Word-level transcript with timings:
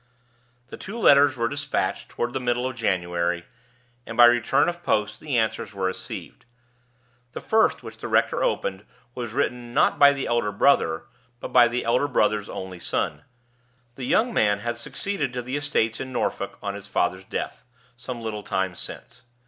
The 0.69 0.77
two 0.77 0.97
letters 0.97 1.37
were 1.37 1.47
dispatched 1.47 2.09
toward 2.09 2.33
the 2.33 2.39
middle 2.39 2.65
of 2.65 2.75
January, 2.75 3.45
and 4.03 4.17
by 4.17 4.25
return 4.25 4.67
of 4.67 4.81
post 4.81 5.19
the 5.19 5.37
answers 5.37 5.75
were 5.75 5.85
received. 5.85 6.43
The 7.33 7.39
first 7.39 7.83
which 7.83 7.97
the 7.99 8.07
rector 8.07 8.43
opened 8.43 8.83
was 9.13 9.31
written 9.33 9.75
not 9.75 9.99
by 9.99 10.11
the 10.13 10.25
elder 10.25 10.51
brother, 10.51 11.05
but 11.39 11.49
by 11.53 11.67
the 11.67 11.85
elder 11.85 12.07
brother's 12.07 12.49
only 12.49 12.79
son. 12.79 13.25
The 13.93 14.05
young 14.05 14.33
man 14.33 14.61
had 14.61 14.75
succeeded 14.75 15.33
to 15.33 15.43
the 15.43 15.55
estates 15.55 15.99
in 15.99 16.11
Norfolk 16.11 16.57
on 16.63 16.73
his 16.73 16.87
father's 16.87 17.25
death, 17.25 17.63
some 17.95 18.21
little 18.21 18.41
time 18.41 18.73
since. 18.73 19.21